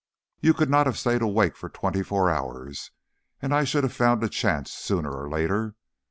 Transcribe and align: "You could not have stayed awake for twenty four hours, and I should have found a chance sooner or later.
"You 0.39 0.55
could 0.55 0.71
not 0.71 0.87
have 0.87 0.97
stayed 0.97 1.21
awake 1.21 1.55
for 1.55 1.69
twenty 1.69 2.01
four 2.01 2.31
hours, 2.31 2.89
and 3.39 3.53
I 3.53 3.63
should 3.65 3.83
have 3.83 3.93
found 3.93 4.23
a 4.23 4.29
chance 4.29 4.73
sooner 4.73 5.11
or 5.11 5.29
later. 5.29 5.75